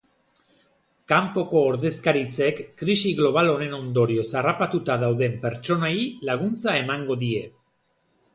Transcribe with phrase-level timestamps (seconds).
[1.11, 5.95] Kanpoko ordezkaritzek krisi global honen ondorioz harrapatuta dauden pertsonei
[6.33, 7.47] laguntza emango diete.